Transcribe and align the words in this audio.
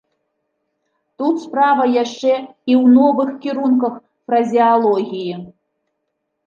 Тут 1.21 1.35
справа 1.43 1.83
яшчэ 2.03 2.31
і 2.31 2.73
ў 2.81 2.97
новых 2.97 3.29
кірунках 3.45 3.93
фразеалогіі. 4.25 5.33